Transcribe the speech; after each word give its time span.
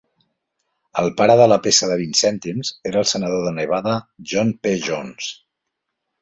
El 1.01 1.09
pare 1.19 1.35
de 1.41 1.45
la 1.51 1.59
peça 1.67 1.89
de 1.91 1.97
vint 1.99 2.15
cèntims 2.21 2.71
era 2.93 3.03
el 3.03 3.07
Senador 3.13 3.45
de 3.49 3.53
Nevada 3.59 3.95
John 4.33 4.55
P. 4.65 4.75
Jones. 4.89 5.29